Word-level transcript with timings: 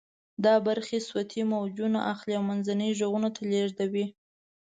دا 0.45 0.55
برخې 0.67 0.97
صوتی 1.09 1.41
موجونه 1.53 1.99
اخلي 2.13 2.33
او 2.37 2.43
منځني 2.49 2.89
غوږ 2.97 3.25
ته 3.35 3.41
لیږدوي. 3.51 4.05